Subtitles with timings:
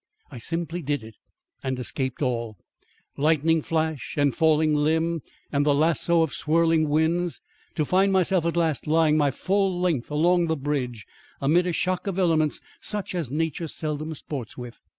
[0.31, 1.13] I simply did it
[1.61, 2.57] and escaped all
[3.17, 7.39] lightning flash and falling limb, and the lasso of swirling winds
[7.75, 11.05] to find myself at last lying my full length along the bridge
[11.39, 14.79] amid a shock of elements such as nature seldom sports with.